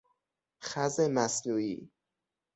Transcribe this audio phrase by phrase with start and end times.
[0.63, 1.91] خز مصنوعی